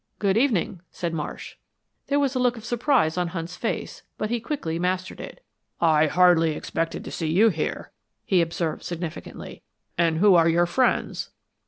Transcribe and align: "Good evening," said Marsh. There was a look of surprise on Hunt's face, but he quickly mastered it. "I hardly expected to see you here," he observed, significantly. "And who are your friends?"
"Good 0.17 0.35
evening," 0.35 0.81
said 0.89 1.13
Marsh. 1.13 1.57
There 2.07 2.19
was 2.19 2.33
a 2.33 2.39
look 2.39 2.57
of 2.57 2.65
surprise 2.65 3.19
on 3.19 3.27
Hunt's 3.27 3.55
face, 3.55 4.01
but 4.17 4.31
he 4.31 4.39
quickly 4.39 4.79
mastered 4.79 5.19
it. 5.21 5.43
"I 5.79 6.07
hardly 6.07 6.55
expected 6.55 7.03
to 7.05 7.11
see 7.11 7.29
you 7.29 7.49
here," 7.49 7.91
he 8.25 8.41
observed, 8.41 8.81
significantly. 8.81 9.61
"And 9.99 10.17
who 10.17 10.33
are 10.33 10.49
your 10.49 10.65
friends?" 10.65 11.29